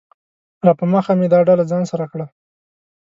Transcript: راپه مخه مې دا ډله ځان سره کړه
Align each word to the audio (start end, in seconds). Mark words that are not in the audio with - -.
راپه 0.65 0.85
مخه 0.93 1.13
مې 1.19 1.27
دا 1.33 1.39
ډله 1.47 1.63
ځان 1.71 1.83
سره 1.91 2.05
کړه 2.11 2.25